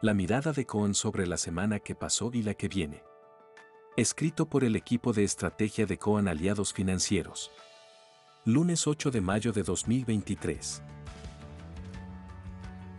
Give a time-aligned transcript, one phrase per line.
[0.00, 3.02] La mirada de Cohen sobre la semana que pasó y la que viene.
[3.96, 7.50] Escrito por el equipo de estrategia de Cohen Aliados Financieros.
[8.44, 10.84] Lunes 8 de mayo de 2023.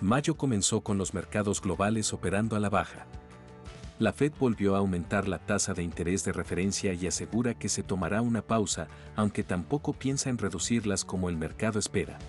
[0.01, 3.07] Mayo comenzó con los mercados globales operando a la baja.
[3.97, 7.81] La Fed volvió a aumentar la tasa de interés de referencia y asegura que se
[7.81, 12.19] tomará una pausa, aunque tampoco piensa en reducirlas como el mercado espera.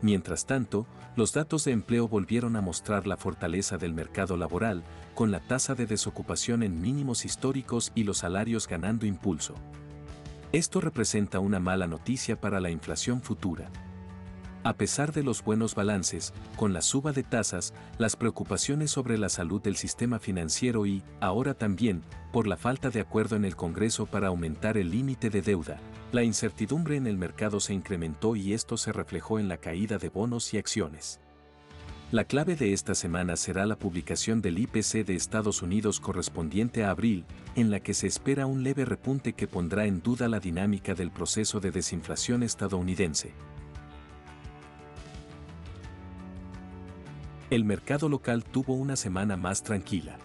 [0.00, 0.86] Mientras tanto,
[1.16, 5.74] los datos de empleo volvieron a mostrar la fortaleza del mercado laboral, con la tasa
[5.74, 9.54] de desocupación en mínimos históricos y los salarios ganando impulso.
[10.52, 13.70] Esto representa una mala noticia para la inflación futura.
[14.64, 19.28] A pesar de los buenos balances, con la suba de tasas, las preocupaciones sobre la
[19.28, 24.06] salud del sistema financiero y, ahora también, por la falta de acuerdo en el Congreso
[24.06, 25.78] para aumentar el límite de deuda,
[26.10, 30.08] la incertidumbre en el mercado se incrementó y esto se reflejó en la caída de
[30.08, 31.20] bonos y acciones.
[32.10, 36.90] La clave de esta semana será la publicación del IPC de Estados Unidos correspondiente a
[36.90, 40.94] abril, en la que se espera un leve repunte que pondrá en duda la dinámica
[40.94, 43.34] del proceso de desinflación estadounidense.
[47.50, 50.18] El mercado local tuvo una semana más tranquila.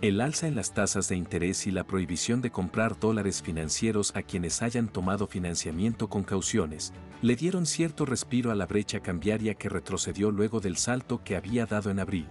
[0.00, 4.22] El alza en las tasas de interés y la prohibición de comprar dólares financieros a
[4.22, 9.68] quienes hayan tomado financiamiento con cauciones, le dieron cierto respiro a la brecha cambiaria que
[9.68, 12.28] retrocedió luego del salto que había dado en abril.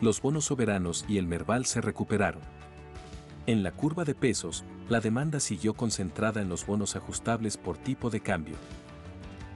[0.00, 2.42] Los bonos soberanos y el Merval se recuperaron.
[3.46, 8.10] En la curva de pesos, la demanda siguió concentrada en los bonos ajustables por tipo
[8.10, 8.56] de cambio,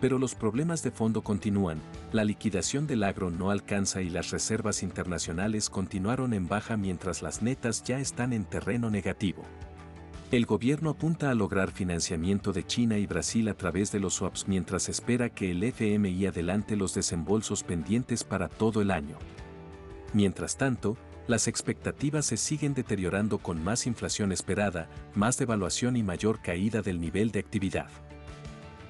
[0.01, 1.81] pero los problemas de fondo continúan,
[2.13, 7.43] la liquidación del agro no alcanza y las reservas internacionales continuaron en baja mientras las
[7.43, 9.43] netas ya están en terreno negativo.
[10.31, 14.47] El gobierno apunta a lograr financiamiento de China y Brasil a través de los swaps
[14.47, 19.17] mientras espera que el FMI adelante los desembolsos pendientes para todo el año.
[20.13, 26.41] Mientras tanto, las expectativas se siguen deteriorando con más inflación esperada, más devaluación y mayor
[26.41, 27.89] caída del nivel de actividad.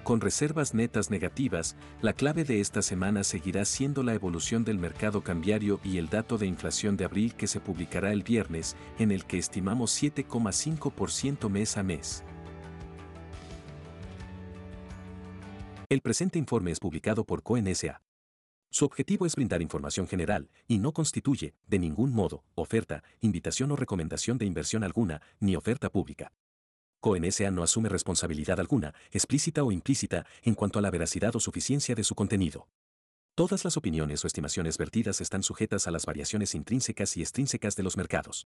[0.09, 5.23] Con reservas netas negativas, la clave de esta semana seguirá siendo la evolución del mercado
[5.23, 9.27] cambiario y el dato de inflación de abril que se publicará el viernes, en el
[9.27, 12.25] que estimamos 7,5% mes a mes.
[15.91, 18.01] El presente informe es publicado por CONSA.
[18.71, 23.77] Su objetivo es brindar información general y no constituye, de ningún modo, oferta, invitación o
[23.77, 26.33] recomendación de inversión alguna, ni oferta pública.
[27.01, 31.95] CONSA no asume responsabilidad alguna, explícita o implícita, en cuanto a la veracidad o suficiencia
[31.95, 32.69] de su contenido.
[33.37, 37.85] Todas las opiniones o estimaciones vertidas están sujetas a las variaciones intrínsecas y extrínsecas de
[37.85, 38.49] los mercados.